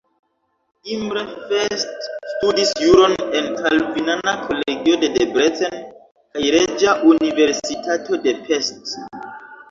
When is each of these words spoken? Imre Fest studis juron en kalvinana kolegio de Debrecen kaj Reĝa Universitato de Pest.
Imre 0.93 1.23
Fest 1.49 2.07
studis 2.31 2.71
juron 2.85 3.13
en 3.41 3.51
kalvinana 3.59 4.33
kolegio 4.47 4.95
de 5.03 5.09
Debrecen 5.17 5.75
kaj 5.75 6.47
Reĝa 6.55 6.95
Universitato 7.11 8.19
de 8.25 8.35
Pest. 8.49 8.91